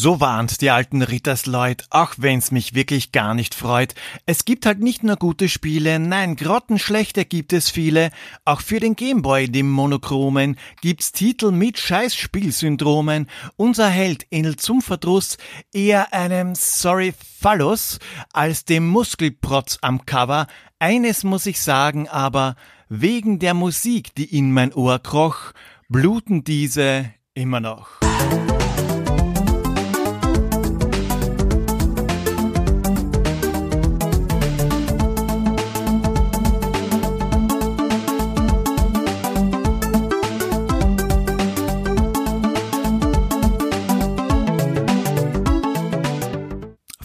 So 0.00 0.20
warnt 0.20 0.60
die 0.60 0.70
alten 0.70 1.02
Rittersleut, 1.02 1.86
auch 1.90 2.14
wenn's 2.18 2.52
mich 2.52 2.72
wirklich 2.72 3.10
gar 3.10 3.34
nicht 3.34 3.52
freut. 3.52 3.96
Es 4.26 4.44
gibt 4.44 4.64
halt 4.64 4.78
nicht 4.78 5.02
nur 5.02 5.16
gute 5.16 5.48
Spiele, 5.48 5.98
nein, 5.98 6.36
grottenschlechte 6.36 7.24
gibt 7.24 7.52
es 7.52 7.68
viele. 7.68 8.12
Auch 8.44 8.60
für 8.60 8.78
den 8.78 8.94
Gameboy, 8.94 9.48
dem 9.48 9.68
Monochromen, 9.68 10.56
gibt's 10.82 11.10
Titel 11.10 11.50
mit 11.50 11.80
Scheißspielsyndromen. 11.80 13.26
Unser 13.56 13.88
Held 13.88 14.24
ähnelt 14.30 14.60
zum 14.60 14.82
Verdruss 14.82 15.36
eher 15.72 16.12
einem 16.12 16.54
Sorry 16.54 17.12
Phallus 17.40 17.98
als 18.32 18.64
dem 18.64 18.86
Muskelprotz 18.86 19.78
am 19.80 20.06
Cover. 20.06 20.46
Eines 20.78 21.24
muss 21.24 21.44
ich 21.44 21.60
sagen, 21.60 22.08
aber 22.08 22.54
wegen 22.88 23.40
der 23.40 23.54
Musik, 23.54 24.14
die 24.14 24.36
in 24.38 24.52
mein 24.52 24.72
Ohr 24.72 25.00
kroch, 25.00 25.50
bluten 25.88 26.44
diese 26.44 27.10
immer 27.34 27.58
noch. 27.58 27.98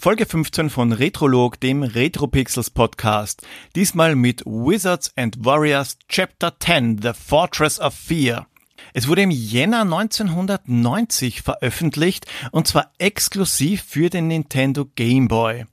Folge 0.03 0.25
15 0.25 0.69
von 0.69 0.91
Retrolog, 0.91 1.61
dem 1.61 1.81
Retropixels 1.81 2.71
Podcast. 2.71 3.41
Diesmal 3.73 4.17
mit 4.17 4.45
Wizards 4.45 5.13
and 5.15 5.45
Warriors 5.45 5.97
Chapter 6.09 6.59
10, 6.59 6.99
The 7.01 7.11
Fortress 7.13 7.79
of 7.79 7.93
Fear. 7.93 8.45
Es 8.93 9.07
wurde 9.07 9.21
im 9.21 9.31
Jänner 9.31 9.83
1990 9.83 11.41
veröffentlicht 11.41 12.25
und 12.51 12.67
zwar 12.67 12.91
exklusiv 12.97 13.81
für 13.81 14.09
den 14.09 14.27
Nintendo 14.27 14.83
Game 14.93 15.29
Boy. 15.29 15.67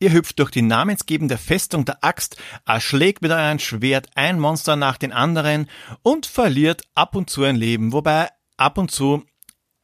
Ihr 0.00 0.12
hüpft 0.12 0.38
durch 0.38 0.50
die 0.50 0.62
namensgebende 0.62 1.36
Festung 1.36 1.84
der 1.84 2.02
Axt, 2.02 2.38
erschlägt 2.64 3.20
mit 3.20 3.32
eurem 3.32 3.58
Schwert 3.58 4.06
ein 4.14 4.40
Monster 4.40 4.76
nach 4.76 4.96
den 4.96 5.12
anderen 5.12 5.68
und 6.00 6.24
verliert 6.24 6.84
ab 6.94 7.14
und 7.14 7.28
zu 7.28 7.42
ein 7.44 7.56
Leben, 7.56 7.92
wobei 7.92 8.30
ab 8.56 8.78
und 8.78 8.90
zu 8.90 9.24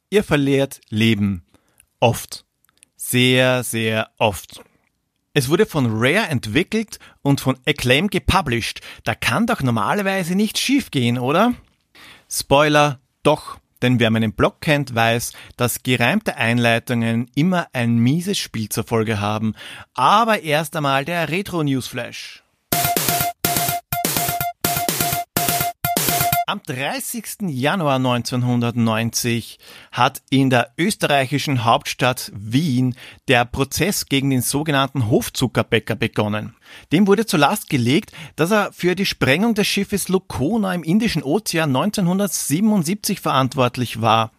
ihr 0.08 0.24
verliert 0.24 0.80
Leben. 0.88 1.44
Oft 1.98 2.46
sehr, 3.00 3.64
sehr 3.64 4.10
oft. 4.18 4.62
Es 5.32 5.48
wurde 5.48 5.64
von 5.64 5.86
Rare 5.90 6.28
entwickelt 6.28 6.98
und 7.22 7.40
von 7.40 7.56
Acclaim 7.66 8.08
gepublished. 8.08 8.80
Da 9.04 9.14
kann 9.14 9.46
doch 9.46 9.62
normalerweise 9.62 10.34
nichts 10.34 10.60
schiefgehen, 10.60 11.18
oder? 11.18 11.54
Spoiler, 12.28 13.00
doch, 13.22 13.58
denn 13.80 13.98
wer 14.00 14.10
meinen 14.10 14.32
Blog 14.32 14.60
kennt, 14.60 14.94
weiß, 14.94 15.32
dass 15.56 15.82
gereimte 15.82 16.36
Einleitungen 16.36 17.30
immer 17.34 17.68
ein 17.72 17.96
mieses 17.96 18.38
Spiel 18.38 18.68
zur 18.68 18.84
Folge 18.84 19.18
haben. 19.18 19.54
Aber 19.94 20.42
erst 20.42 20.76
einmal 20.76 21.04
der 21.06 21.30
Retro 21.30 21.62
Am 26.50 26.60
30. 26.66 27.42
Januar 27.42 27.94
1990 27.94 29.60
hat 29.92 30.20
in 30.30 30.50
der 30.50 30.72
österreichischen 30.76 31.64
Hauptstadt 31.64 32.32
Wien 32.34 32.96
der 33.28 33.44
Prozess 33.44 34.06
gegen 34.06 34.30
den 34.30 34.42
sogenannten 34.42 35.08
Hofzuckerbäcker 35.08 35.94
begonnen. 35.94 36.56
Dem 36.90 37.06
wurde 37.06 37.24
zur 37.24 37.38
Last 37.38 37.70
gelegt, 37.70 38.10
dass 38.34 38.50
er 38.50 38.72
für 38.72 38.96
die 38.96 39.06
Sprengung 39.06 39.54
des 39.54 39.68
Schiffes 39.68 40.08
Lokona 40.08 40.74
im 40.74 40.82
Indischen 40.82 41.22
Ozean 41.22 41.68
1977 41.68 43.20
verantwortlich 43.20 44.00
war. 44.00 44.32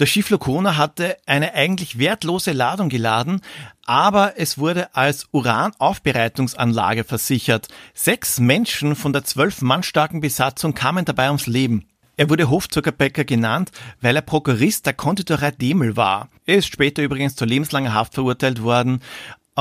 Das 0.00 0.08
Schiff 0.08 0.30
Lokona 0.30 0.78
hatte 0.78 1.18
eine 1.26 1.52
eigentlich 1.52 1.98
wertlose 1.98 2.52
Ladung 2.52 2.88
geladen, 2.88 3.42
aber 3.84 4.38
es 4.38 4.56
wurde 4.56 4.94
als 4.94 5.28
Uranaufbereitungsanlage 5.30 7.04
versichert. 7.04 7.68
Sechs 7.92 8.40
Menschen 8.40 8.96
von 8.96 9.12
der 9.12 9.24
zwölf 9.24 9.60
Mann 9.60 9.82
starken 9.82 10.22
Besatzung 10.22 10.72
kamen 10.72 11.04
dabei 11.04 11.26
ums 11.26 11.46
Leben. 11.46 11.84
Er 12.16 12.30
wurde 12.30 12.48
Hofzuckerbäcker 12.48 13.24
genannt, 13.24 13.72
weil 14.00 14.16
er 14.16 14.22
Prokurist 14.22 14.86
der 14.86 14.94
Konditorei 14.94 15.50
Demel 15.50 15.98
war. 15.98 16.30
Er 16.46 16.56
ist 16.56 16.72
später 16.72 17.02
übrigens 17.02 17.36
zu 17.36 17.44
lebenslanger 17.44 17.92
Haft 17.92 18.14
verurteilt 18.14 18.62
worden, 18.62 19.02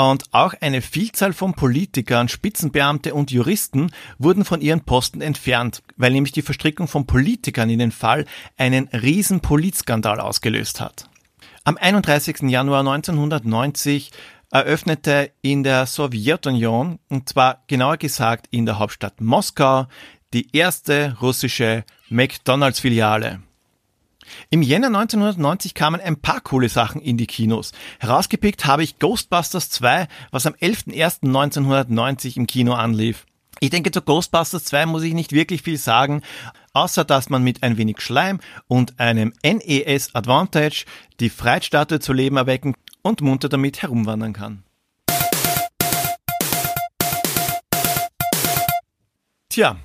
und 0.08 0.24
auch 0.32 0.54
eine 0.62 0.82
Vielzahl 0.82 1.34
von 1.34 1.54
Politikern, 1.54 2.30
Spitzenbeamte 2.30 3.14
und 3.14 3.32
Juristen 3.32 3.92
wurden 4.18 4.46
von 4.46 4.62
ihren 4.62 4.82
Posten 4.82 5.20
entfernt, 5.20 5.84
weil 5.98 6.12
nämlich 6.12 6.32
die 6.32 6.42
Verstrickung 6.42 6.88
von 6.88 7.06
Politikern 7.06 7.70
in 7.70 7.80
den 7.80 7.92
Fall 7.92 8.26
einen 8.58 8.88
riesen 8.90 9.42
Politskandal 9.42 10.22
ausgelöst 10.22 10.80
hat. 10.80 11.10
Am 11.66 11.76
31. 11.76 12.44
Januar 12.44 12.80
1990 12.80 14.12
eröffnete 14.52 15.32
in 15.42 15.64
der 15.64 15.86
Sowjetunion, 15.86 17.00
und 17.10 17.28
zwar 17.28 17.64
genauer 17.68 17.98
gesagt 17.98 18.48
in 18.52 18.66
der 18.66 18.80
Hauptstadt 18.80 19.20
Moskau, 19.20 19.88
die 20.34 20.56
erste 20.56 21.18
russische 21.22 21.84
McDonalds-Filiale. 22.10 23.42
Im 24.50 24.62
Jänner 24.62 24.88
1990 24.88 25.74
kamen 25.74 26.02
ein 26.02 26.22
paar 26.22 26.42
coole 26.42 26.70
Sachen 26.70 27.02
in 27.02 27.18
die 27.18 27.28
Kinos. 27.28 27.72
Herausgepickt 28.00 28.66
habe 28.66 28.84
ich 28.84 29.00
Ghostbusters 29.00 29.70
2, 29.70 30.08
was 30.32 30.46
am 30.46 30.54
11.01.1990 30.54 32.38
im 32.38 32.48
Kino 32.48 32.74
anlief. 32.74 33.26
Ich 33.60 33.70
denke, 33.70 33.92
zu 33.92 34.02
Ghostbusters 34.02 34.64
2 34.66 34.86
muss 34.86 35.04
ich 35.04 35.14
nicht 35.14 35.34
wirklich 35.34 35.64
viel 35.64 35.78
sagen, 35.78 36.22
außer 36.74 37.04
dass 37.04 37.30
man 37.30 37.44
mit 37.44 37.64
ein 37.64 37.78
wenig 37.78 38.00
Schleim 38.00 38.40
und 38.68 39.00
einem 39.00 39.34
NES 39.44 40.16
Advantage 40.16 40.86
die 41.20 41.30
Freiheitsstatue 41.30 42.00
zu 42.00 42.14
Leben 42.14 42.38
erwecken 42.38 42.76
und 43.02 43.22
munter 43.22 43.50
damit 43.50 43.82
herumwandern 43.82 44.34
kann. 44.34 44.64
Tja, 49.50 49.78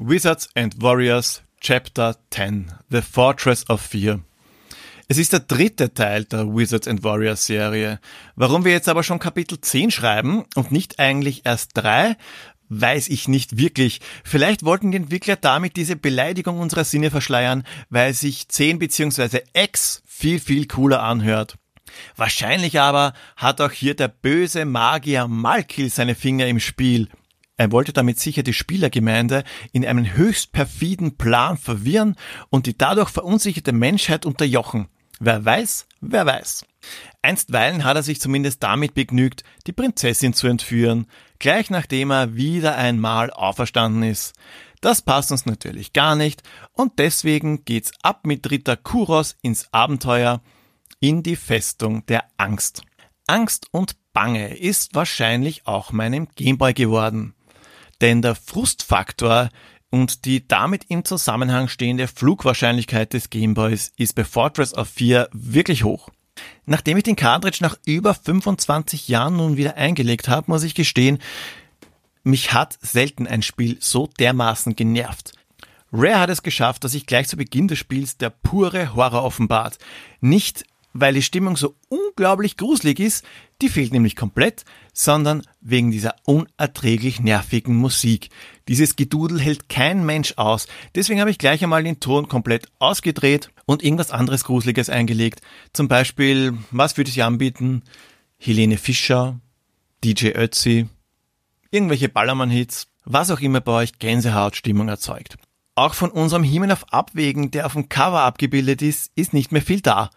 Wizards 0.00 0.48
and 0.54 0.80
Warriors 0.80 1.42
Chapter 1.64 2.16
10 2.30 2.72
The 2.90 3.02
Fortress 3.02 3.70
of 3.70 3.80
Fear. 3.80 4.18
Es 5.06 5.16
ist 5.16 5.32
der 5.32 5.38
dritte 5.38 5.94
Teil 5.94 6.24
der 6.24 6.48
Wizards 6.48 6.88
and 6.88 7.04
Warriors 7.04 7.46
Serie. 7.46 8.00
Warum 8.34 8.64
wir 8.64 8.72
jetzt 8.72 8.88
aber 8.88 9.04
schon 9.04 9.20
Kapitel 9.20 9.60
10 9.60 9.92
schreiben 9.92 10.44
und 10.56 10.72
nicht 10.72 10.98
eigentlich 10.98 11.42
erst 11.44 11.70
drei, 11.74 12.16
weiß 12.68 13.06
ich 13.10 13.28
nicht 13.28 13.58
wirklich. 13.58 14.00
Vielleicht 14.24 14.64
wollten 14.64 14.90
die 14.90 14.96
Entwickler 14.96 15.36
damit 15.36 15.76
diese 15.76 15.94
Beleidigung 15.94 16.58
unserer 16.58 16.82
Sinne 16.82 17.12
verschleiern, 17.12 17.62
weil 17.90 18.12
sich 18.12 18.48
10 18.48 18.80
bzw. 18.80 19.42
X 19.54 20.02
viel, 20.04 20.40
viel 20.40 20.66
cooler 20.66 21.04
anhört. 21.04 21.58
Wahrscheinlich 22.16 22.80
aber 22.80 23.12
hat 23.36 23.60
auch 23.60 23.70
hier 23.70 23.94
der 23.94 24.08
böse 24.08 24.64
Magier 24.64 25.28
Malkil 25.28 25.90
seine 25.90 26.16
Finger 26.16 26.48
im 26.48 26.58
Spiel 26.58 27.08
er 27.56 27.70
wollte 27.70 27.92
damit 27.92 28.18
sicher 28.18 28.42
die 28.42 28.54
Spielergemeinde 28.54 29.44
in 29.72 29.86
einen 29.86 30.14
höchst 30.14 30.52
perfiden 30.52 31.16
Plan 31.16 31.58
verwirren 31.58 32.16
und 32.50 32.66
die 32.66 32.76
dadurch 32.76 33.10
verunsicherte 33.10 33.72
Menschheit 33.72 34.24
unterjochen. 34.24 34.88
Wer 35.20 35.44
weiß, 35.44 35.86
wer 36.00 36.26
weiß. 36.26 36.64
Einstweilen 37.20 37.84
hat 37.84 37.96
er 37.96 38.02
sich 38.02 38.20
zumindest 38.20 38.62
damit 38.62 38.94
begnügt, 38.94 39.44
die 39.66 39.72
Prinzessin 39.72 40.32
zu 40.32 40.48
entführen, 40.48 41.06
gleich 41.38 41.70
nachdem 41.70 42.10
er 42.10 42.34
wieder 42.34 42.76
einmal 42.76 43.30
auferstanden 43.30 44.02
ist. 44.02 44.34
Das 44.80 45.02
passt 45.02 45.30
uns 45.30 45.46
natürlich 45.46 45.92
gar 45.92 46.16
nicht 46.16 46.42
und 46.72 46.98
deswegen 46.98 47.64
geht's 47.64 47.92
ab 48.02 48.26
mit 48.26 48.50
Ritter 48.50 48.76
Kuros 48.76 49.36
ins 49.42 49.72
Abenteuer 49.72 50.42
in 50.98 51.22
die 51.22 51.36
Festung 51.36 52.04
der 52.06 52.24
Angst. 52.36 52.82
Angst 53.28 53.66
und 53.70 53.94
Bange 54.12 54.56
ist 54.56 54.94
wahrscheinlich 54.94 55.66
auch 55.66 55.92
meinem 55.92 56.26
Gameboy 56.34 56.74
geworden 56.74 57.34
denn 58.02 58.20
der 58.20 58.34
Frustfaktor 58.34 59.48
und 59.90 60.24
die 60.24 60.46
damit 60.46 60.86
im 60.88 61.04
Zusammenhang 61.04 61.68
stehende 61.68 62.08
Flugwahrscheinlichkeit 62.08 63.12
des 63.12 63.30
Gameboys 63.30 63.92
ist 63.96 64.14
bei 64.14 64.24
Fortress 64.24 64.74
of 64.74 64.88
4 64.88 65.28
wirklich 65.32 65.84
hoch. 65.84 66.08
Nachdem 66.66 66.96
ich 66.96 67.04
den 67.04 67.16
Cartridge 67.16 67.58
nach 67.60 67.76
über 67.86 68.14
25 68.14 69.08
Jahren 69.08 69.36
nun 69.36 69.56
wieder 69.56 69.76
eingelegt 69.76 70.28
habe, 70.28 70.50
muss 70.50 70.64
ich 70.64 70.74
gestehen, 70.74 71.18
mich 72.24 72.52
hat 72.52 72.78
selten 72.80 73.26
ein 73.26 73.42
Spiel 73.42 73.76
so 73.80 74.08
dermaßen 74.18 74.76
genervt. 74.76 75.32
Rare 75.92 76.20
hat 76.20 76.30
es 76.30 76.42
geschafft, 76.42 76.84
dass 76.84 76.92
sich 76.92 77.06
gleich 77.06 77.28
zu 77.28 77.36
Beginn 77.36 77.68
des 77.68 77.78
Spiels 77.78 78.16
der 78.16 78.30
pure 78.30 78.94
Horror 78.94 79.24
offenbart. 79.24 79.78
Nicht 80.20 80.64
weil 80.92 81.14
die 81.14 81.22
Stimmung 81.22 81.56
so 81.56 81.74
unglaublich 81.88 82.56
gruselig 82.56 83.00
ist, 83.00 83.24
die 83.60 83.68
fehlt 83.68 83.92
nämlich 83.92 84.16
komplett, 84.16 84.64
sondern 84.92 85.42
wegen 85.60 85.90
dieser 85.90 86.16
unerträglich 86.24 87.20
nervigen 87.20 87.76
Musik. 87.76 88.28
Dieses 88.68 88.96
Gedudel 88.96 89.40
hält 89.40 89.68
kein 89.68 90.04
Mensch 90.04 90.34
aus. 90.36 90.66
Deswegen 90.94 91.20
habe 91.20 91.30
ich 91.30 91.38
gleich 91.38 91.62
einmal 91.62 91.84
den 91.84 92.00
Ton 92.00 92.28
komplett 92.28 92.68
ausgedreht 92.78 93.50
und 93.66 93.82
irgendwas 93.82 94.10
anderes 94.10 94.44
Gruseliges 94.44 94.90
eingelegt. 94.90 95.40
Zum 95.72 95.88
Beispiel, 95.88 96.58
was 96.70 96.96
würde 96.96 97.10
ich 97.10 97.22
anbieten? 97.22 97.82
Helene 98.38 98.76
Fischer, 98.76 99.40
DJ 100.04 100.30
Ötzi, 100.30 100.88
irgendwelche 101.70 102.08
Ballermann-Hits, 102.08 102.88
was 103.04 103.30
auch 103.30 103.40
immer 103.40 103.60
bei 103.60 103.72
euch 103.72 103.98
Gänsehautstimmung 103.98 104.88
erzeugt. 104.88 105.36
Auch 105.74 105.94
von 105.94 106.10
unserem 106.10 106.42
Himmel 106.42 106.70
auf 106.72 106.92
Abwägen, 106.92 107.50
der 107.50 107.66
auf 107.66 107.72
dem 107.72 107.88
Cover 107.88 108.20
abgebildet 108.20 108.82
ist, 108.82 109.10
ist 109.16 109.32
nicht 109.32 109.52
mehr 109.52 109.62
viel 109.62 109.80
da. 109.80 110.10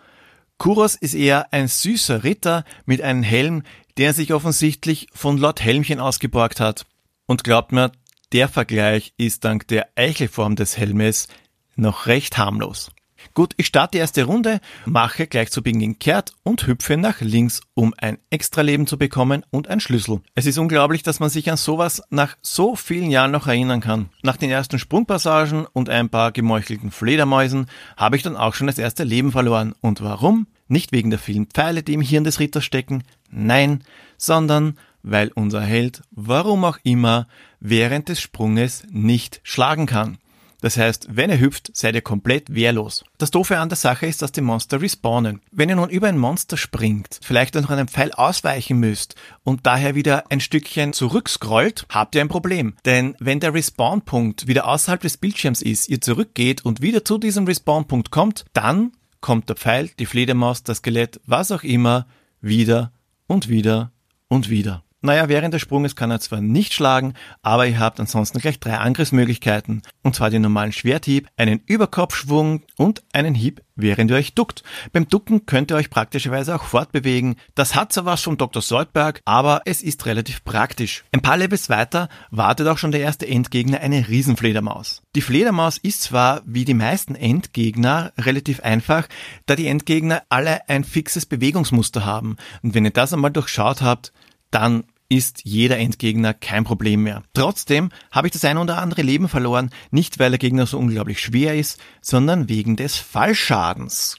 Kuros 0.57 0.95
ist 0.95 1.13
eher 1.13 1.51
ein 1.53 1.67
süßer 1.67 2.23
Ritter 2.23 2.63
mit 2.85 3.01
einem 3.01 3.23
Helm, 3.23 3.63
der 3.97 4.13
sich 4.13 4.33
offensichtlich 4.33 5.07
von 5.13 5.37
Lord 5.37 5.61
Helmchen 5.61 5.99
ausgeborgt 5.99 6.59
hat. 6.59 6.85
Und 7.25 7.43
glaubt 7.43 7.71
mir, 7.71 7.91
der 8.31 8.49
Vergleich 8.49 9.13
ist 9.17 9.45
dank 9.45 9.67
der 9.67 9.89
Eichelform 9.95 10.55
des 10.55 10.77
Helmes 10.77 11.27
noch 11.75 12.05
recht 12.05 12.37
harmlos. 12.37 12.91
Gut, 13.33 13.53
ich 13.57 13.67
starte 13.67 13.91
die 13.91 13.97
erste 13.99 14.23
Runde, 14.23 14.59
mache 14.85 15.27
gleich 15.27 15.51
zu 15.51 15.61
Beginn 15.61 15.99
kehrt 15.99 16.33
und 16.43 16.67
hüpfe 16.67 16.97
nach 16.97 17.21
links, 17.21 17.61
um 17.73 17.93
ein 17.97 18.17
Extra-Leben 18.29 18.87
zu 18.87 18.97
bekommen 18.97 19.43
und 19.51 19.67
ein 19.67 19.79
Schlüssel. 19.79 20.21
Es 20.35 20.45
ist 20.45 20.57
unglaublich, 20.57 21.03
dass 21.03 21.19
man 21.19 21.29
sich 21.29 21.49
an 21.49 21.57
sowas 21.57 22.01
nach 22.09 22.37
so 22.41 22.75
vielen 22.75 23.09
Jahren 23.11 23.31
noch 23.31 23.47
erinnern 23.47 23.81
kann. 23.81 24.09
Nach 24.23 24.37
den 24.37 24.49
ersten 24.49 24.79
Sprungpassagen 24.79 25.65
und 25.65 25.89
ein 25.89 26.09
paar 26.09 26.31
gemeuchelten 26.31 26.91
Fledermäusen 26.91 27.67
habe 27.97 28.15
ich 28.15 28.23
dann 28.23 28.37
auch 28.37 28.53
schon 28.53 28.67
das 28.67 28.77
erste 28.77 29.03
Leben 29.03 29.31
verloren. 29.31 29.73
Und 29.81 30.01
warum? 30.01 30.47
Nicht 30.67 30.91
wegen 30.91 31.09
der 31.09 31.19
vielen 31.19 31.47
Pfeile, 31.47 31.83
die 31.83 31.93
im 31.93 32.01
Hirn 32.01 32.23
des 32.23 32.39
Ritters 32.39 32.65
stecken, 32.65 33.03
nein, 33.29 33.83
sondern 34.17 34.77
weil 35.03 35.31
unser 35.35 35.61
Held, 35.61 36.01
warum 36.09 36.63
auch 36.65 36.79
immer, 36.83 37.27
während 37.59 38.09
des 38.09 38.19
Sprunges 38.19 38.83
nicht 38.89 39.39
schlagen 39.43 39.85
kann. 39.85 40.17
Das 40.61 40.77
heißt, 40.77 41.07
wenn 41.11 41.29
er 41.29 41.39
hüpft, 41.39 41.71
seid 41.75 41.95
ihr 41.95 42.01
komplett 42.01 42.53
wehrlos. 42.53 43.03
Das 43.17 43.31
Doofe 43.31 43.57
an 43.57 43.69
der 43.69 43.77
Sache 43.77 44.05
ist, 44.05 44.21
dass 44.21 44.31
die 44.31 44.41
Monster 44.41 44.81
respawnen. 44.81 45.41
Wenn 45.51 45.69
ihr 45.69 45.75
nun 45.75 45.89
über 45.89 46.07
ein 46.07 46.17
Monster 46.17 46.57
springt, 46.57 47.19
vielleicht 47.21 47.55
noch 47.55 47.69
einen 47.69 47.87
Pfeil 47.87 48.11
ausweichen 48.11 48.79
müsst 48.79 49.15
und 49.43 49.65
daher 49.65 49.95
wieder 49.95 50.25
ein 50.31 50.39
Stückchen 50.39 50.93
zurückscrollt, 50.93 51.85
habt 51.89 52.15
ihr 52.15 52.21
ein 52.21 52.29
Problem. 52.29 52.75
Denn 52.85 53.15
wenn 53.19 53.39
der 53.39 53.53
Respawn-Punkt 53.53 54.47
wieder 54.47 54.67
außerhalb 54.67 55.01
des 55.01 55.17
Bildschirms 55.17 55.61
ist, 55.61 55.89
ihr 55.89 56.01
zurückgeht 56.01 56.63
und 56.63 56.81
wieder 56.81 57.03
zu 57.03 57.17
diesem 57.17 57.45
Respawn-Punkt 57.45 58.11
kommt, 58.11 58.45
dann 58.53 58.91
kommt 59.21 59.49
der 59.49 59.55
Pfeil, 59.55 59.89
die 59.99 60.05
Fledermaus, 60.05 60.63
das 60.63 60.77
Skelett, 60.77 61.19
was 61.25 61.51
auch 61.51 61.63
immer, 61.63 62.05
wieder 62.41 62.91
und 63.27 63.49
wieder 63.49 63.91
und 64.27 64.49
wieder. 64.49 64.84
Naja, 65.05 65.29
während 65.29 65.53
des 65.53 65.61
Sprunges 65.61 65.95
kann 65.95 66.09
er 66.09 66.19
zwar 66.19 66.41
nicht 66.41 66.73
schlagen, 66.73 67.13
aber 67.43 67.67
ihr 67.67 67.79
habt 67.79 67.99
ansonsten 67.99 68.39
gleich 68.39 68.59
drei 68.59 68.79
Angriffsmöglichkeiten. 68.79 69.83
Und 70.01 70.15
zwar 70.15 70.31
den 70.31 70.41
normalen 70.41 70.71
Schwerthieb, 70.71 71.27
einen 71.37 71.61
Überkopfschwung 71.67 72.63
und 72.75 73.03
einen 73.13 73.35
Hieb, 73.35 73.61
während 73.75 74.09
ihr 74.09 74.17
euch 74.17 74.33
duckt. 74.33 74.63
Beim 74.93 75.07
Ducken 75.07 75.45
könnt 75.45 75.71
ihr 75.71 75.75
euch 75.75 75.91
praktischerweise 75.91 76.55
auch 76.55 76.63
fortbewegen. 76.63 77.35
Das 77.53 77.75
hat 77.75 77.93
zwar 77.93 78.05
was 78.05 78.23
von 78.23 78.37
Dr. 78.37 78.63
Soldberg, 78.63 79.21
aber 79.25 79.61
es 79.65 79.83
ist 79.83 80.07
relativ 80.07 80.43
praktisch. 80.43 81.03
Ein 81.11 81.21
paar 81.21 81.37
Levels 81.37 81.69
weiter 81.69 82.09
wartet 82.31 82.67
auch 82.67 82.79
schon 82.79 82.91
der 82.91 83.01
erste 83.01 83.27
Endgegner, 83.27 83.81
eine 83.81 84.07
Riesenfledermaus. 84.07 85.03
Die 85.15 85.21
Fledermaus 85.21 85.77
ist 85.77 86.01
zwar 86.01 86.41
wie 86.47 86.65
die 86.65 86.73
meisten 86.73 87.13
Endgegner 87.13 88.11
relativ 88.17 88.61
einfach, 88.61 89.07
da 89.45 89.55
die 89.55 89.67
Endgegner 89.67 90.23
alle 90.29 90.67
ein 90.67 90.83
fixes 90.83 91.27
Bewegungsmuster 91.27 92.05
haben. 92.05 92.37
Und 92.63 92.73
wenn 92.73 92.85
ihr 92.85 92.91
das 92.91 93.13
einmal 93.13 93.29
durchschaut 93.29 93.83
habt, 93.83 94.11
dann 94.49 94.85
ist 95.09 95.41
jeder 95.43 95.77
Endgegner 95.77 96.33
kein 96.33 96.63
Problem 96.63 97.03
mehr. 97.03 97.23
Trotzdem 97.33 97.89
habe 98.11 98.27
ich 98.27 98.33
das 98.33 98.45
ein 98.45 98.57
oder 98.57 98.79
andere 98.79 99.01
Leben 99.01 99.29
verloren, 99.29 99.69
nicht 99.91 100.19
weil 100.19 100.31
der 100.31 100.39
Gegner 100.39 100.65
so 100.65 100.77
unglaublich 100.77 101.19
schwer 101.19 101.55
ist, 101.55 101.79
sondern 102.01 102.49
wegen 102.49 102.75
des 102.75 102.97
Fallschadens. 102.97 104.17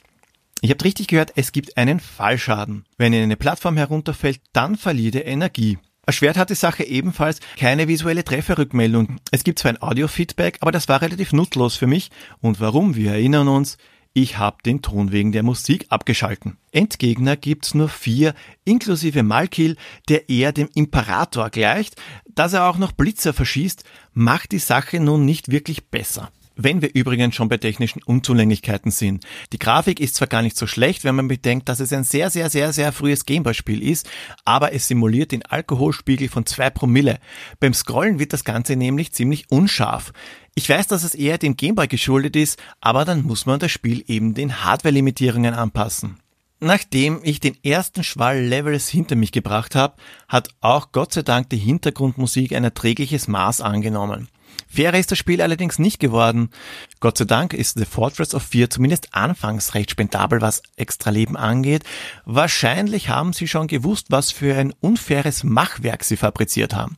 Ich 0.61 0.71
habe 0.71 0.83
richtig 0.83 1.07
gehört, 1.07 1.33
es 1.35 1.51
gibt 1.51 1.77
einen 1.77 1.99
Fallschaden. 1.99 2.85
Wenn 2.97 3.13
ihr 3.13 3.19
in 3.19 3.25
eine 3.25 3.35
Plattform 3.35 3.77
herunterfällt, 3.77 4.41
dann 4.53 4.75
verliert 4.75 5.15
ihr 5.15 5.25
Energie. 5.25 5.77
Erschwert 6.07 6.37
hat 6.37 6.49
die 6.49 6.55
Sache 6.55 6.85
ebenfalls 6.85 7.41
keine 7.57 7.89
visuelle 7.89 8.23
Trefferrückmeldung. 8.23 9.17
Es 9.31 9.43
gibt 9.43 9.59
zwar 9.59 9.73
ein 9.73 9.81
Audio-Feedback, 9.81 10.57
aber 10.61 10.71
das 10.71 10.87
war 10.87 11.01
relativ 11.01 11.33
nutzlos 11.33 11.75
für 11.75 11.85
mich. 11.85 12.11
Und 12.39 12.61
warum? 12.61 12.95
Wir 12.95 13.11
erinnern 13.11 13.49
uns, 13.49 13.77
ich 14.17 14.39
habe 14.39 14.57
den 14.65 14.81
Ton 14.81 15.11
wegen 15.11 15.31
der 15.31 15.43
Musik 15.43 15.85
abgeschalten. 15.89 16.57
Endgegner 16.71 17.35
gibt's 17.35 17.75
nur 17.75 17.87
vier, 17.87 18.33
inklusive 18.65 19.21
Malkil, 19.21 19.75
der 20.09 20.27
eher 20.27 20.51
dem 20.51 20.69
Imperator 20.73 21.51
gleicht. 21.51 22.01
Dass 22.25 22.53
er 22.53 22.67
auch 22.67 22.79
noch 22.79 22.93
Blitzer 22.93 23.31
verschießt, 23.31 23.83
macht 24.13 24.53
die 24.53 24.57
Sache 24.57 24.99
nun 24.99 25.23
nicht 25.25 25.51
wirklich 25.51 25.89
besser. 25.89 26.31
Wenn 26.59 26.81
wir 26.81 26.95
übrigens 26.95 27.35
schon 27.35 27.49
bei 27.49 27.57
technischen 27.57 28.01
Unzulänglichkeiten 28.01 28.89
sind. 28.89 29.23
Die 29.53 29.59
Grafik 29.59 29.99
ist 29.99 30.15
zwar 30.15 30.27
gar 30.27 30.41
nicht 30.41 30.57
so 30.57 30.65
schlecht, 30.65 31.03
wenn 31.03 31.13
man 31.13 31.27
bedenkt, 31.27 31.69
dass 31.69 31.79
es 31.79 31.93
ein 31.93 32.03
sehr, 32.03 32.31
sehr, 32.31 32.49
sehr, 32.49 32.73
sehr 32.73 32.91
frühes 32.91 33.25
Gameboy-Spiel 33.25 33.83
ist, 33.83 34.09
aber 34.43 34.73
es 34.73 34.87
simuliert 34.87 35.31
den 35.31 35.45
Alkoholspiegel 35.45 36.29
von 36.29 36.47
zwei 36.47 36.71
Promille. 36.71 37.19
Beim 37.59 37.75
Scrollen 37.75 38.17
wird 38.17 38.33
das 38.33 38.43
Ganze 38.43 38.75
nämlich 38.75 39.13
ziemlich 39.13 39.51
unscharf. 39.51 40.13
Ich 40.55 40.67
weiß, 40.67 40.87
dass 40.87 41.03
es 41.03 41.13
eher 41.13 41.37
dem 41.37 41.55
Gameboy 41.55 41.87
geschuldet 41.87 42.35
ist, 42.35 42.59
aber 42.81 43.05
dann 43.05 43.21
muss 43.21 43.45
man 43.45 43.59
das 43.59 43.71
Spiel 43.71 44.03
eben 44.07 44.33
den 44.33 44.63
Hardware-Limitierungen 44.63 45.53
anpassen. 45.53 46.17
Nachdem 46.59 47.19
ich 47.21 47.39
den 47.39 47.55
ersten 47.63 48.03
Schwall 48.03 48.39
Levels 48.39 48.87
hinter 48.89 49.15
mich 49.15 49.31
gebracht 49.31 49.75
habe, 49.75 49.97
hat 50.27 50.49
auch 50.59 50.91
Gott 50.91 51.13
sei 51.13 51.21
Dank 51.21 51.51
die 51.51 51.57
Hintergrundmusik 51.57 52.53
ein 52.53 52.63
erträgliches 52.63 53.27
Maß 53.27 53.61
angenommen. 53.61 54.27
Fairer 54.67 54.97
ist 54.97 55.11
das 55.11 55.17
Spiel 55.17 55.41
allerdings 55.41 55.79
nicht 55.79 55.99
geworden. 55.99 56.49
Gott 56.99 57.17
sei 57.17 57.25
Dank 57.25 57.53
ist 57.53 57.77
The 57.77 57.85
Fortress 57.85 58.35
of 58.35 58.43
Fear 58.43 58.69
zumindest 58.69 59.13
anfangs 59.13 59.73
recht 59.73 59.91
spendabel, 59.91 60.41
was 60.41 60.61
Extraleben 60.75 61.35
angeht. 61.35 61.83
Wahrscheinlich 62.25 63.09
haben 63.09 63.33
sie 63.33 63.47
schon 63.47 63.67
gewusst, 63.67 64.07
was 64.09 64.31
für 64.31 64.55
ein 64.55 64.73
unfaires 64.79 65.43
Machwerk 65.43 66.03
sie 66.03 66.17
fabriziert 66.17 66.75
haben. 66.75 66.97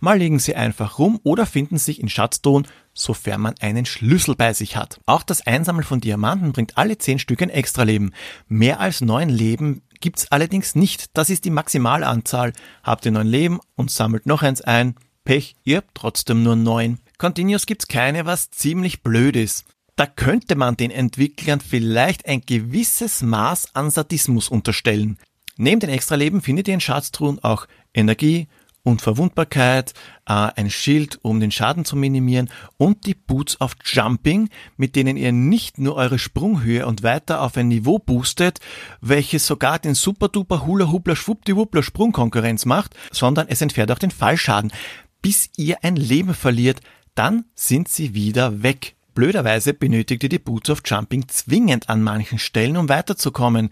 Mal 0.00 0.18
liegen 0.18 0.38
sie 0.38 0.54
einfach 0.54 0.98
rum 0.98 1.20
oder 1.22 1.46
finden 1.46 1.78
sich 1.78 2.00
in 2.00 2.08
Schatzton, 2.08 2.66
sofern 2.94 3.40
man 3.40 3.54
einen 3.60 3.86
Schlüssel 3.86 4.34
bei 4.34 4.52
sich 4.52 4.76
hat. 4.76 5.00
Auch 5.06 5.22
das 5.22 5.46
Einsammeln 5.46 5.84
von 5.84 6.00
Diamanten 6.00 6.52
bringt 6.52 6.76
alle 6.76 6.98
10 6.98 7.18
Stück 7.18 7.42
ein 7.42 7.50
Extraleben. 7.50 8.12
Mehr 8.48 8.80
als 8.80 9.00
9 9.00 9.28
Leben 9.28 9.82
gibt's 10.00 10.30
allerdings 10.30 10.74
nicht. 10.74 11.16
Das 11.16 11.30
ist 11.30 11.44
die 11.44 11.50
Maximalanzahl. 11.50 12.52
Habt 12.82 13.04
ihr 13.06 13.12
9 13.12 13.26
Leben 13.26 13.60
und 13.76 13.90
sammelt 13.90 14.26
noch 14.26 14.42
eins 14.42 14.60
ein, 14.60 14.94
Pech, 15.28 15.56
ihr 15.62 15.76
habt 15.76 15.90
trotzdem 15.92 16.42
nur 16.42 16.56
neun. 16.56 17.00
Continuous 17.18 17.66
gibt's 17.66 17.86
keine, 17.86 18.24
was 18.24 18.50
ziemlich 18.50 19.02
blöd 19.02 19.36
ist. 19.36 19.66
Da 19.94 20.06
könnte 20.06 20.54
man 20.54 20.78
den 20.78 20.90
Entwicklern 20.90 21.60
vielleicht 21.60 22.24
ein 22.26 22.40
gewisses 22.40 23.20
Maß 23.20 23.74
an 23.74 23.90
Sadismus 23.90 24.48
unterstellen. 24.48 25.18
Neben 25.58 25.80
den 25.80 25.90
Extraleben 25.90 26.40
findet 26.40 26.66
ihr 26.66 26.72
in 26.72 26.80
Schatztruhen 26.80 27.44
auch 27.44 27.66
Energie, 27.92 28.48
Unverwundbarkeit, 28.84 29.92
äh, 30.24 30.32
ein 30.32 30.70
Schild, 30.70 31.18
um 31.20 31.40
den 31.40 31.50
Schaden 31.50 31.84
zu 31.84 31.94
minimieren 31.94 32.48
und 32.78 33.04
die 33.04 33.14
Boots 33.14 33.60
of 33.60 33.76
Jumping, 33.84 34.48
mit 34.78 34.96
denen 34.96 35.18
ihr 35.18 35.32
nicht 35.32 35.78
nur 35.78 35.96
eure 35.96 36.18
Sprunghöhe 36.18 36.86
und 36.86 37.02
weiter 37.02 37.42
auf 37.42 37.54
ein 37.58 37.68
Niveau 37.68 37.98
boostet, 37.98 38.60
welches 39.02 39.46
sogar 39.46 39.78
den 39.78 39.94
super-duper 39.94 40.66
Hula-Hubler-Schwuppdiwuppler 40.66 41.82
Sprungkonkurrenz 41.82 42.64
macht, 42.64 42.94
sondern 43.10 43.48
es 43.48 43.60
entfernt 43.60 43.92
auch 43.92 43.98
den 43.98 44.10
Fallschaden. 44.10 44.72
Bis 45.22 45.50
ihr 45.56 45.82
ein 45.82 45.96
Leben 45.96 46.34
verliert, 46.34 46.80
dann 47.14 47.44
sind 47.54 47.88
sie 47.88 48.14
wieder 48.14 48.62
weg. 48.62 48.94
Blöderweise 49.14 49.74
benötigt 49.74 50.22
ihr 50.22 50.28
die 50.28 50.38
Boots 50.38 50.70
of 50.70 50.82
Jumping 50.84 51.26
zwingend 51.26 51.88
an 51.88 52.02
manchen 52.02 52.38
Stellen, 52.38 52.76
um 52.76 52.88
weiterzukommen. 52.88 53.70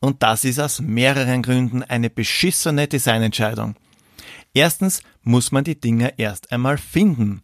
Und 0.00 0.24
das 0.24 0.44
ist 0.44 0.58
aus 0.58 0.80
mehreren 0.80 1.42
Gründen 1.42 1.84
eine 1.84 2.10
beschissene 2.10 2.88
Designentscheidung. 2.88 3.76
Erstens 4.54 5.02
muss 5.22 5.52
man 5.52 5.62
die 5.62 5.80
Dinger 5.80 6.18
erst 6.18 6.50
einmal 6.50 6.78
finden. 6.78 7.42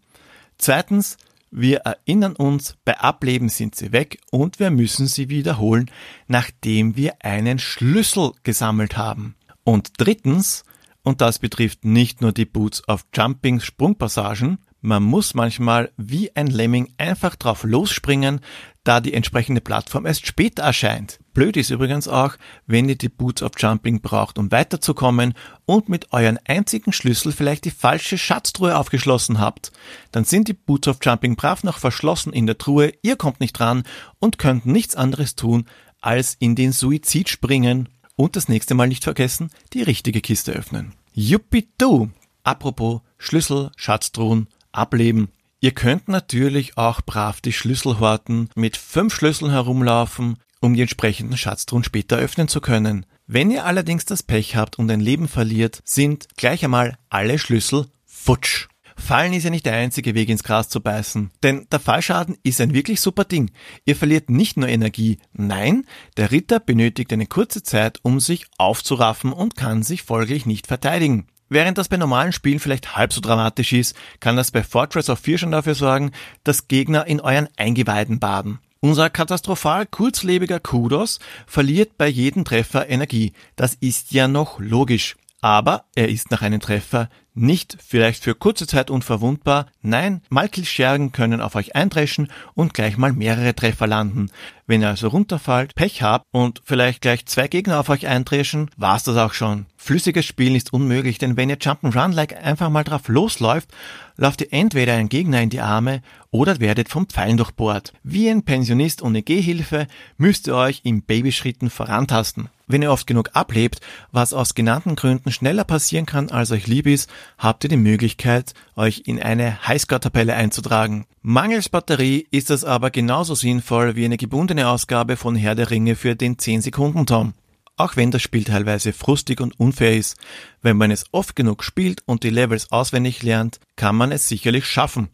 Zweitens, 0.59 1.17
wir 1.53 1.83
erinnern 1.83 2.35
uns, 2.35 2.77
bei 2.85 2.99
Ableben 2.99 3.49
sind 3.49 3.77
sie 3.77 3.93
weg 3.93 4.19
und 4.33 4.59
wir 4.59 4.73
müssen 4.73 5.07
sie 5.07 5.29
wiederholen, 5.29 5.89
nachdem 6.27 6.97
wir 6.97 7.15
einen 7.21 7.61
Schlüssel 7.61 8.33
gesammelt 8.43 8.97
haben. 8.97 9.37
Und 9.63 9.93
drittens, 9.99 10.65
und 11.05 11.21
das 11.21 11.39
betrifft 11.39 11.85
nicht 11.85 12.21
nur 12.21 12.33
die 12.33 12.47
Boots 12.47 12.83
auf 12.89 13.07
Jumping 13.15 13.61
Sprungpassagen, 13.61 14.59
man 14.81 15.03
muss 15.03 15.33
manchmal 15.33 15.91
wie 15.97 16.37
ein 16.37 16.47
Lemming 16.47 16.93
einfach 16.99 17.37
drauf 17.37 17.65
losspringen, 17.65 18.41
da 18.85 19.01
die 19.01 19.15
entsprechende 19.15 19.63
Plattform 19.63 20.05
erst 20.05 20.27
später 20.27 20.63
erscheint. 20.63 21.21
Blöd 21.33 21.57
ist 21.57 21.71
übrigens 21.71 22.07
auch, 22.07 22.37
wenn 22.67 22.89
ihr 22.89 22.97
die 22.97 23.09
Boots 23.09 23.43
of 23.43 23.53
Jumping 23.57 24.03
braucht, 24.03 24.39
um 24.39 24.53
weiterzukommen 24.53 25.33
und 25.65 25.89
mit 25.89 26.13
euren 26.13 26.39
einzigen 26.45 26.93
Schlüssel 26.93 27.33
vielleicht 27.33 27.65
die 27.65 27.71
falsche 27.71 28.19
Schatztruhe 28.19 28.77
aufgeschlossen 28.77 29.41
habt. 29.41 29.73
Dann 30.13 30.25
sind 30.25 30.49
die 30.49 30.53
Boots 30.53 30.89
of 30.89 30.99
Jumping 31.03 31.37
brav 31.37 31.65
noch 31.65 31.79
verschlossen 31.79 32.35
in 32.35 32.47
der 32.47 32.59
Truhe, 32.59 32.93
ihr 33.01 33.17
kommt 33.17 33.41
nicht 33.41 33.59
dran 33.59 33.85
und 34.19 34.39
könnt 34.39 34.67
nichts 34.67 34.97
anderes 34.97 35.35
tun, 35.35 35.65
als 36.03 36.37
in 36.39 36.57
den 36.57 36.73
Suizid 36.73 37.31
springen 37.31 37.89
und 38.17 38.37
das 38.37 38.49
nächste 38.49 38.75
Mal 38.75 38.89
nicht 38.89 39.05
vergessen, 39.05 39.51
die 39.73 39.83
richtige 39.83 40.21
Kiste 40.21 40.53
öffnen. 40.53 40.95
Yuppie-du! 41.13 42.11
Apropos 42.43 43.01
Schlüssel, 43.19 43.71
Schatztruhen 43.77 44.49
ableben. 44.73 45.29
Ihr 45.61 45.73
könnt 45.73 46.09
natürlich 46.09 46.77
auch 46.77 47.01
brav 47.01 47.41
die 47.41 47.53
Schlüssel 47.53 47.99
horten, 47.99 48.51
mit 48.55 48.77
fünf 48.77 49.15
Schlüsseln 49.15 49.51
herumlaufen, 49.51 50.37
um 50.61 50.75
die 50.75 50.83
entsprechenden 50.83 51.39
Schatztruhen 51.39 51.85
später 51.85 52.17
öffnen 52.17 52.49
zu 52.49 52.61
können. 52.61 53.07
Wenn 53.27 53.51
ihr 53.51 53.65
allerdings 53.65 54.05
das 54.05 54.23
Pech 54.23 54.57
habt 54.57 54.79
und 54.79 54.91
ein 54.91 55.01
Leben 55.01 55.29
verliert, 55.29 55.81
sind 55.85 56.29
gleich 56.37 56.65
einmal 56.65 56.99
alle 57.09 57.39
Schlüssel 57.39 57.87
futsch. 58.05 58.69
Fallen 58.97 59.33
ist 59.33 59.45
ja 59.45 59.51
nicht 59.51 59.67
der 59.67 59.75
einzige 59.75 60.15
Weg 60.15 60.29
ins 60.29 60.45
Gras 60.45 60.69
zu 60.69 60.81
beißen. 60.81 61.31
Denn 61.43 61.67
der 61.71 61.81
Fallschaden 61.81 62.37
ist 62.43 62.61
ein 62.61 62.75
wirklich 62.75 63.01
super 63.01 63.25
Ding. 63.25 63.51
Ihr 63.85 63.97
verliert 63.97 64.31
nicht 64.31 64.57
nur 64.57 64.69
Energie, 64.69 65.19
nein, 65.33 65.85
der 66.17 66.31
Ritter 66.31 66.61
benötigt 66.61 67.13
eine 67.13 67.27
kurze 67.27 67.63
Zeit, 67.63 67.99
um 68.03 68.21
sich 68.21 68.47
aufzuraffen 68.59 69.33
und 69.33 69.57
kann 69.57 69.83
sich 69.83 70.03
folglich 70.03 70.47
nicht 70.47 70.67
verteidigen. 70.67 71.27
Während 71.49 71.79
das 71.79 71.89
bei 71.89 71.97
normalen 71.97 72.33
Spielen 72.33 72.59
vielleicht 72.59 72.97
halb 72.97 73.13
so 73.13 73.21
dramatisch 73.21 73.73
ist, 73.73 73.95
kann 74.21 74.37
das 74.37 74.51
bei 74.51 74.63
Fortress 74.63 75.11
of 75.11 75.19
4 75.19 75.39
schon 75.39 75.53
dafür 75.53 75.75
sorgen, 75.75 76.11
dass 76.43 76.69
Gegner 76.69 77.07
in 77.07 77.21
euren 77.21 77.49
Eingeweiden 77.57 78.19
baden. 78.19 78.59
Unser 78.81 79.09
katastrophal 79.09 79.87
kurzlebiger 79.87 80.61
Kudos 80.61 81.19
verliert 81.47 81.97
bei 81.97 82.07
jedem 82.07 82.45
Treffer 82.45 82.89
Energie. 82.89 83.33
Das 83.57 83.75
ist 83.75 84.13
ja 84.13 84.29
noch 84.29 84.59
logisch. 84.61 85.17
Aber 85.41 85.85
er 85.95 86.09
ist 86.09 86.31
nach 86.31 86.43
einem 86.43 86.61
Treffer 86.61 87.09
nicht 87.35 87.77
vielleicht 87.85 88.23
für 88.25 88.35
kurze 88.35 88.67
Zeit 88.67 88.91
unverwundbar, 88.91 89.67
nein, 89.83 90.23
Malkilschergen 90.29 91.13
können 91.13 91.41
auf 91.41 91.57
euch 91.57 91.75
eindreschen 91.75 92.29
und 92.55 92.75
gleich 92.75 92.97
mal 92.97 93.13
mehrere 93.13 93.55
Treffer 93.55 93.87
landen. 93.87 94.31
Wenn 94.67 94.81
ihr 94.81 94.89
also 94.89 95.09
runterfallt, 95.09 95.75
Pech 95.75 96.03
habt 96.03 96.25
und 96.31 96.63
vielleicht 96.65 97.03
gleich 97.03 97.27
zwei 97.27 97.49
Gegner 97.49 97.81
auf 97.81 97.91
euch 97.91 98.07
eindreschen, 98.07 98.71
war's 98.79 99.05
das 99.05 99.19
auch 99.19 99.35
schon. 99.35 99.67
Flüssiges 99.77 100.25
Spielen 100.25 100.55
ist 100.55 100.73
unmöglich, 100.73 101.19
denn 101.19 101.37
wenn 101.37 101.51
ihr 101.51 101.59
Jump'n'Run-like 101.59 102.43
einfach 102.43 102.71
mal 102.71 102.85
drauf 102.85 103.09
losläuft, 103.09 103.69
lauft 104.17 104.41
ihr 104.41 104.53
entweder 104.53 104.95
einen 104.95 105.11
Gegner 105.11 105.43
in 105.43 105.51
die 105.51 105.61
Arme 105.61 106.01
oder 106.31 106.59
werdet 106.61 106.89
vom 106.89 107.07
Pfeilen 107.07 107.37
durchbohrt. 107.37 107.93
Wie 108.03 108.31
ein 108.31 108.45
Pensionist 108.45 109.03
ohne 109.03 109.23
Gehhilfe 109.23 109.87
müsst 110.17 110.47
ihr 110.47 110.57
euch 110.57 110.81
in 110.85 111.03
Babyschritten 111.03 111.69
vorantasten. 111.69 112.49
Wenn 112.67 112.81
ihr 112.81 112.93
oft 112.93 113.07
genug 113.07 113.31
ablebt, 113.35 113.81
was 114.11 114.33
aus 114.33 114.55
genannten 114.55 114.97
Gründen 114.97 115.31
schneller 115.31 115.65
passieren 115.65 116.07
kann, 116.07 116.31
als 116.31 116.51
euch 116.51 116.67
lieb 116.67 116.87
ist, 116.87 117.11
habt 117.37 117.65
ihr 117.65 117.69
die 117.69 117.77
Möglichkeit, 117.77 118.55
euch 118.75 119.03
in 119.05 119.21
eine 119.23 119.67
Highscore-Tabelle 119.69 120.35
einzutragen. 120.35 121.05
Mangels 121.21 121.69
Batterie 121.69 122.27
ist 122.31 122.49
das 122.49 122.65
aber 122.65 122.91
genauso 122.91 123.35
sinnvoll 123.35 123.97
wie 123.97 124.07
eine 124.07 124.17
gebundene 124.17 124.54
Ausgabe 124.63 125.17
von 125.17 125.37
Herr 125.37 125.55
der 125.55 125.71
Ringe 125.71 125.97
für 125.97 126.17
den 126.17 126.37
10-Sekunden-Tom. 126.37 127.35
Auch 127.77 127.97
wenn 127.97 128.11
das 128.11 128.23
Spiel 128.23 128.45
teilweise 128.45 128.93
frustig 128.93 129.41
und 129.41 129.59
unfair 129.59 129.97
ist, 129.97 130.17
wenn 130.63 130.77
man 130.77 130.91
es 130.91 131.07
oft 131.11 131.35
genug 131.35 131.65
spielt 131.65 132.03
und 132.07 132.23
die 132.23 132.31
Levels 132.31 132.71
auswendig 132.71 133.23
lernt, 133.23 133.59
kann 133.75 133.97
man 133.97 134.13
es 134.13 134.29
sicherlich 134.29 134.67
schaffen. 134.67 135.09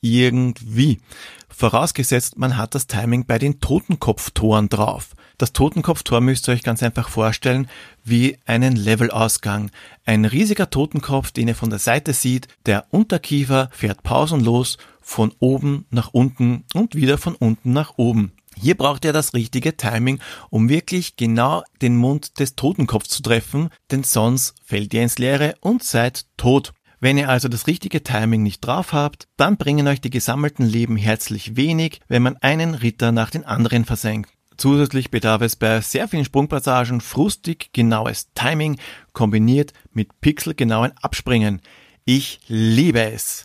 Irgendwie. 0.00 1.00
Vorausgesetzt, 1.48 2.38
man 2.38 2.56
hat 2.56 2.74
das 2.74 2.86
Timing 2.86 3.26
bei 3.26 3.38
den 3.38 3.60
Totenkopftoren 3.60 4.68
drauf. 4.68 5.14
Das 5.38 5.52
Totenkopftor 5.52 6.20
müsst 6.20 6.48
ihr 6.48 6.52
euch 6.52 6.62
ganz 6.62 6.82
einfach 6.82 7.08
vorstellen 7.08 7.68
wie 8.04 8.38
einen 8.44 8.74
Levelausgang. 8.74 9.70
Ein 10.04 10.24
riesiger 10.24 10.70
Totenkopf, 10.70 11.30
den 11.30 11.48
ihr 11.48 11.54
von 11.54 11.70
der 11.70 11.78
Seite 11.78 12.12
seht, 12.12 12.48
der 12.66 12.86
Unterkiefer 12.90 13.68
fährt 13.72 14.02
pausenlos 14.02 14.78
von 15.00 15.32
oben 15.40 15.86
nach 15.90 16.08
unten 16.12 16.64
und 16.74 16.94
wieder 16.94 17.18
von 17.18 17.34
unten 17.34 17.72
nach 17.72 17.94
oben. 17.98 18.32
Hier 18.60 18.76
braucht 18.76 19.04
ihr 19.04 19.12
das 19.12 19.34
richtige 19.34 19.76
Timing, 19.76 20.20
um 20.50 20.68
wirklich 20.68 21.16
genau 21.16 21.62
den 21.80 21.96
Mund 21.96 22.40
des 22.40 22.56
Totenkopfs 22.56 23.08
zu 23.08 23.22
treffen, 23.22 23.68
denn 23.90 24.02
sonst 24.02 24.54
fällt 24.64 24.92
ihr 24.94 25.02
ins 25.02 25.18
Leere 25.18 25.54
und 25.60 25.84
seid 25.84 26.26
tot. 26.36 26.72
Wenn 27.00 27.18
ihr 27.18 27.28
also 27.28 27.46
das 27.46 27.68
richtige 27.68 28.02
Timing 28.02 28.42
nicht 28.42 28.60
drauf 28.60 28.92
habt, 28.92 29.28
dann 29.36 29.56
bringen 29.56 29.86
euch 29.86 30.00
die 30.00 30.10
gesammelten 30.10 30.66
Leben 30.66 30.96
herzlich 30.96 31.54
wenig, 31.56 32.00
wenn 32.08 32.22
man 32.22 32.36
einen 32.38 32.74
Ritter 32.74 33.12
nach 33.12 33.30
den 33.30 33.44
anderen 33.44 33.84
versenkt. 33.84 34.32
Zusätzlich 34.56 35.12
bedarf 35.12 35.40
es 35.42 35.54
bei 35.54 35.80
sehr 35.80 36.08
vielen 36.08 36.24
Sprungpassagen 36.24 37.00
frustig 37.00 37.72
genaues 37.72 38.32
Timing 38.34 38.76
kombiniert 39.12 39.72
mit 39.92 40.20
pixelgenauen 40.20 40.92
Abspringen. 41.00 41.62
Ich 42.04 42.40
liebe 42.48 43.02
es. 43.02 43.44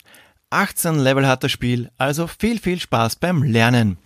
18 0.50 0.96
Level 0.96 1.27
hat 1.27 1.43
das 1.43 1.51
Spiel, 1.51 1.91
also 1.98 2.25
viel, 2.25 2.60
viel 2.60 2.79
Spaß 2.79 3.17
beim 3.17 3.43
Lernen. 3.43 3.98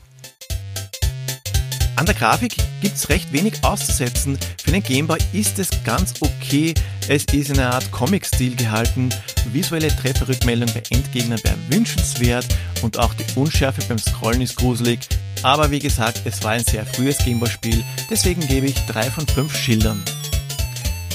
An 1.98 2.06
der 2.06 2.14
Grafik 2.14 2.56
gibt's 2.80 3.10
recht 3.10 3.34
wenig 3.34 3.64
auszusetzen. 3.64 4.38
Für 4.64 4.72
den 4.72 4.84
Gameboy 4.84 5.18
ist 5.34 5.58
es 5.58 5.70
ganz 5.84 6.14
okay. 6.20 6.76
Es 7.08 7.26
ist 7.32 7.50
in 7.50 7.60
einer 7.60 7.74
Art 7.74 7.92
Comic-Stil 7.92 8.56
gehalten. 8.56 9.10
Visuelle 9.52 9.88
Trefferrückmeldung 9.88 10.70
bei 10.76 10.84
Endgegnern 10.92 11.44
wäre 11.44 11.58
wünschenswert 11.70 12.46
und 12.84 13.00
auch 13.00 13.16
die 13.16 13.26
Unschärfe 13.36 13.82
beim 13.88 13.98
Scrollen 13.98 14.42
ist 14.42 14.58
gruselig. 14.58 15.00
Aber 15.42 15.72
wie 15.72 15.80
gesagt, 15.80 16.22
es 16.26 16.44
war 16.44 16.52
ein 16.52 16.64
sehr 16.64 16.86
frühes 16.86 17.18
Gameboy-Spiel, 17.18 17.84
deswegen 18.12 18.46
gebe 18.48 18.68
ich 18.68 18.76
drei 18.86 19.10
von 19.10 19.26
fünf 19.26 19.58
Schildern. 19.58 20.04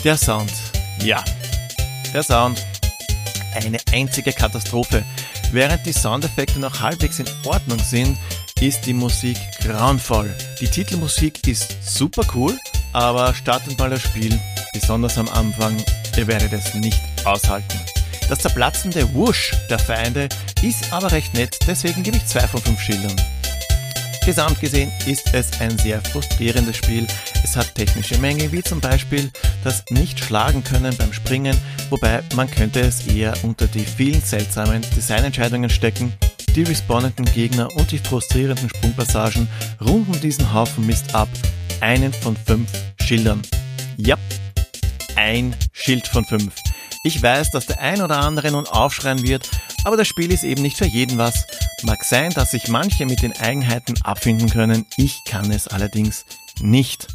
Der 0.03 0.17
Sound. 0.17 0.53
Ja, 1.05 1.25
der 2.13 2.25
Sound. 2.25 2.61
Eine 3.55 3.79
einzige 3.93 4.33
Katastrophe. 4.33 5.05
Während 5.53 5.87
die 5.87 5.93
Soundeffekte 5.93 6.59
noch 6.59 6.81
halbwegs 6.81 7.21
in 7.21 7.27
Ordnung 7.45 7.79
sind, 7.79 8.17
ist 8.67 8.87
die 8.87 8.95
Musik 8.95 9.37
grauenvoll. 9.61 10.33
Die 10.61 10.69
Titelmusik 10.69 11.49
ist 11.49 11.77
super 11.85 12.23
cool, 12.33 12.57
aber 12.93 13.35
startet 13.35 13.77
mal 13.77 13.91
das 13.91 14.03
Spiel, 14.03 14.39
besonders 14.73 15.19
am 15.19 15.29
Anfang, 15.31 15.77
ihr 16.17 16.29
werdet 16.29 16.53
es 16.53 16.73
nicht 16.75 17.01
aushalten. 17.25 17.81
Das 18.29 18.39
zerplatzende 18.39 19.13
Wusch 19.15 19.53
der 19.69 19.81
Feinde 19.81 20.29
ist 20.63 20.93
aber 20.93 21.11
recht 21.11 21.35
nett, 21.35 21.59
deswegen 21.67 22.05
gebe 22.05 22.19
ich 22.19 22.27
zwei 22.27 22.47
von 22.47 22.61
fünf 22.61 22.81
Schildern. 22.81 23.17
Gesamt 24.25 24.61
gesehen 24.61 24.93
ist 25.07 25.35
es 25.35 25.61
ein 25.61 25.77
sehr 25.79 26.01
frustrierendes 26.01 26.77
Spiel. 26.77 27.09
Es 27.43 27.57
hat 27.57 27.75
technische 27.75 28.17
Mängel, 28.19 28.53
wie 28.53 28.63
zum 28.63 28.81
Beispiel 28.81 29.29
das 29.65 29.83
Nicht-Schlagen 29.91 30.63
können 30.63 30.97
beim 30.97 31.13
Springen, 31.13 31.57
wobei 31.91 32.23
man 32.37 32.49
könnte 32.49 32.79
es 32.79 33.09
eher 33.09 33.35
unter 33.43 33.67
die 33.67 33.85
vielen 33.85 34.23
seltsamen 34.23 34.83
Designentscheidungen 34.97 35.69
stecken, 35.69 36.13
die 36.55 36.63
respawnenden 36.65 37.25
Gegner 37.27 37.69
und 37.77 37.91
die 37.93 37.99
frustrierenden 37.99 38.69
Sprungpassagen 38.69 39.49
runden 39.81 40.21
diesen 40.21 40.53
Haufen 40.53 40.87
Mist 40.87 41.15
ab. 41.15 41.29
Einen 41.81 42.13
von 42.13 42.37
fünf 42.37 42.71
Schildern. 43.01 43.41
Ja, 43.97 44.17
ein 45.17 45.57
Schild 45.73 46.07
von 46.07 46.25
fünf. 46.25 46.55
Ich 47.05 47.23
weiß, 47.23 47.51
dass 47.51 47.67
der 47.67 47.81
ein 47.81 48.03
oder 48.03 48.19
andere 48.19 48.53
nun 48.53 48.67
aufschreien 48.67 49.23
wird, 49.23 49.51
aber 49.85 49.97
das 49.97 50.09
Spiel 50.09 50.31
ist 50.31 50.45
eben 50.45 50.63
nicht 50.63 50.77
für 50.77 50.87
jeden 50.87 51.19
was. 51.19 51.47
Mag 51.83 52.05
sein, 52.05 52.33
dass 52.33 52.53
sich 52.53 52.69
manche 52.69 53.07
mit 53.07 53.23
den 53.23 53.37
Eigenheiten 53.39 53.95
abfinden 54.03 54.51
können, 54.51 54.87
ich 54.97 55.19
kann 55.27 55.51
es 55.51 55.67
allerdings 55.69 56.25
nicht. 56.61 57.09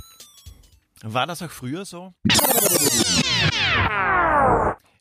War 1.04 1.28
das 1.28 1.42
auch 1.42 1.52
früher 1.52 1.86
so? 1.86 2.14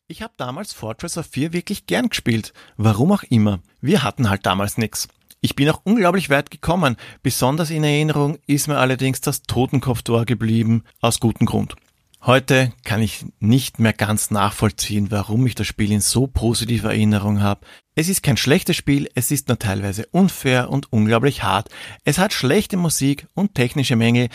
Ich 0.08 0.22
habe 0.22 0.34
damals 0.36 0.72
Fortress 0.72 1.18
of 1.18 1.26
4 1.26 1.52
wirklich 1.52 1.86
gern 1.86 2.10
gespielt. 2.10 2.52
Warum 2.76 3.10
auch 3.10 3.25
immer. 3.25 3.58
Wir 3.80 4.04
hatten 4.04 4.30
halt 4.30 4.46
damals 4.46 4.78
nix. 4.78 5.08
Ich 5.40 5.56
bin 5.56 5.68
auch 5.68 5.80
unglaublich 5.82 6.30
weit 6.30 6.52
gekommen. 6.52 6.96
Besonders 7.25 7.70
in 7.70 7.82
Erinnerung 7.82 8.38
ist 8.46 8.68
mir 8.68 8.78
allerdings 8.78 9.20
das 9.20 9.42
Totenkopftor 9.42 10.25
geblieben, 10.25 10.84
aus 11.00 11.18
gutem 11.18 11.46
Grund. 11.46 11.75
Heute 12.22 12.72
kann 12.84 13.02
ich 13.02 13.26
nicht 13.40 13.80
mehr 13.80 13.92
ganz 13.92 14.30
nachvollziehen, 14.30 15.10
warum 15.10 15.44
ich 15.44 15.56
das 15.56 15.66
Spiel 15.66 15.90
in 15.90 16.00
so 16.00 16.28
positiver 16.28 16.90
Erinnerung 16.90 17.40
habe. 17.40 17.66
Es 17.96 18.08
ist 18.08 18.22
kein 18.22 18.36
schlechtes 18.36 18.76
Spiel, 18.76 19.10
es 19.16 19.32
ist 19.32 19.48
nur 19.48 19.58
teilweise 19.58 20.06
unfair 20.12 20.70
und 20.70 20.92
unglaublich 20.92 21.42
hart. 21.42 21.68
Es 22.04 22.18
hat 22.18 22.32
schlechte 22.32 22.76
Musik 22.76 23.26
und 23.34 23.56
technische 23.56 23.96
Mängel. 23.96 24.28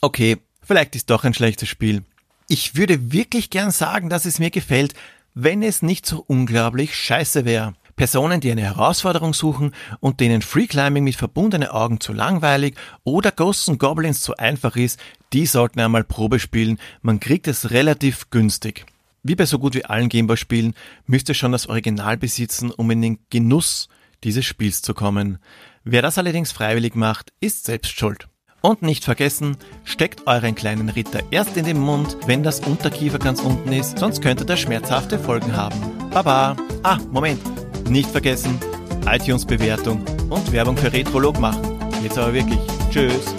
Okay, 0.00 0.38
vielleicht 0.62 0.96
ist 0.96 1.10
doch 1.10 1.22
ein 1.22 1.34
schlechtes 1.34 1.68
Spiel. 1.68 2.02
Ich 2.48 2.76
würde 2.76 3.12
wirklich 3.12 3.50
gern 3.50 3.72
sagen, 3.72 4.08
dass 4.08 4.24
es 4.24 4.38
mir 4.38 4.50
gefällt, 4.50 4.94
wenn 5.34 5.62
es 5.62 5.82
nicht 5.82 6.06
so 6.06 6.24
unglaublich 6.26 6.94
scheiße 6.94 7.44
wäre. 7.44 7.74
Personen, 7.96 8.40
die 8.40 8.52
eine 8.52 8.62
Herausforderung 8.62 9.34
suchen 9.34 9.72
und 10.00 10.20
denen 10.20 10.42
Freeclimbing 10.42 11.02
mit 11.02 11.16
verbundenen 11.16 11.68
Augen 11.68 11.98
zu 11.98 12.12
langweilig 12.12 12.76
oder 13.02 13.32
Ghosts 13.32 13.68
and 13.68 13.80
Goblins 13.80 14.20
zu 14.20 14.36
einfach 14.36 14.76
ist, 14.76 15.00
die 15.32 15.46
sollten 15.46 15.80
einmal 15.80 16.04
Probe 16.04 16.38
spielen. 16.38 16.78
Man 17.02 17.18
kriegt 17.18 17.48
es 17.48 17.70
relativ 17.70 18.30
günstig. 18.30 18.86
Wie 19.24 19.34
bei 19.34 19.46
so 19.46 19.58
gut 19.58 19.74
wie 19.74 19.84
allen 19.84 20.08
Gameboy-Spielen 20.08 20.74
müsst 21.06 21.28
ihr 21.28 21.34
schon 21.34 21.52
das 21.52 21.68
Original 21.68 22.16
besitzen, 22.16 22.70
um 22.70 22.90
in 22.92 23.02
den 23.02 23.18
Genuss 23.30 23.88
dieses 24.22 24.44
Spiels 24.44 24.82
zu 24.82 24.94
kommen. 24.94 25.38
Wer 25.82 26.02
das 26.02 26.18
allerdings 26.18 26.52
freiwillig 26.52 26.94
macht, 26.94 27.32
ist 27.40 27.64
selbst 27.64 27.98
schuld. 27.98 28.28
Und 28.60 28.82
nicht 28.82 29.04
vergessen, 29.04 29.56
steckt 29.84 30.26
euren 30.26 30.54
kleinen 30.54 30.88
Ritter 30.88 31.20
erst 31.30 31.56
in 31.56 31.64
den 31.64 31.78
Mund, 31.78 32.16
wenn 32.26 32.42
das 32.42 32.60
Unterkiefer 32.60 33.18
ganz 33.18 33.40
unten 33.40 33.72
ist, 33.72 33.98
sonst 33.98 34.22
könnte 34.22 34.44
das 34.44 34.60
schmerzhafte 34.60 35.18
Folgen 35.18 35.56
haben. 35.56 35.78
Baba! 36.10 36.56
Ah, 36.82 36.98
Moment! 37.12 37.40
Nicht 37.88 38.10
vergessen, 38.10 38.58
iTunes-Bewertung 39.06 40.04
und 40.30 40.52
Werbung 40.52 40.76
für 40.76 40.92
Retrolog 40.92 41.38
machen. 41.38 41.78
Jetzt 42.02 42.18
aber 42.18 42.34
wirklich. 42.34 42.58
Tschüss! 42.90 43.34